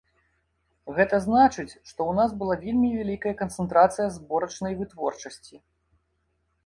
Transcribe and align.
Гэта 0.99 1.15
значыць, 1.25 1.73
што 1.89 1.99
ў 2.07 2.17
нас 2.19 2.33
была 2.39 2.55
вельмі 2.63 2.89
вялікая 2.99 3.35
канцэнтрацыя 3.45 4.07
зборачнай 4.17 4.73
вытворчасці. 4.81 5.55